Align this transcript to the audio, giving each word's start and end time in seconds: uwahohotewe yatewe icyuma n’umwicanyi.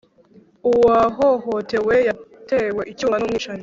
uwahohotewe 0.69 1.95
yatewe 2.07 2.81
icyuma 2.91 3.15
n’umwicanyi. 3.17 3.59